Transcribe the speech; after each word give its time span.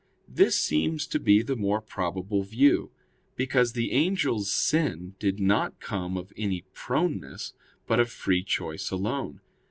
This 0.27 0.57
seems 0.57 1.05
to 1.05 1.19
be 1.19 1.43
the 1.43 1.55
more 1.55 1.79
probable 1.79 2.41
view: 2.41 2.89
because 3.35 3.73
the 3.73 3.91
angels' 3.91 4.51
sin 4.51 5.13
did 5.19 5.39
not 5.39 5.79
come 5.79 6.17
of 6.17 6.33
any 6.35 6.63
proneness, 6.73 7.53
but 7.85 7.99
of 7.99 8.09
free 8.09 8.41
choice 8.41 8.89
alone. 8.89 9.41